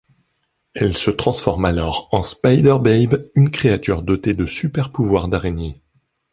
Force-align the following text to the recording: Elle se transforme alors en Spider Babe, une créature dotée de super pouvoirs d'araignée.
Elle 0.73 0.97
se 0.97 1.11
transforme 1.11 1.63
alors 1.65 2.09
en 2.11 2.23
Spider 2.23 2.77
Babe, 2.81 3.27
une 3.35 3.51
créature 3.51 4.01
dotée 4.01 4.33
de 4.33 4.47
super 4.47 4.91
pouvoirs 4.91 5.27
d'araignée. 5.27 5.79